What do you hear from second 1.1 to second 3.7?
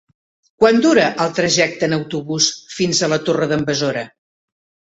el trajecte en autobús fins a la Torre d'en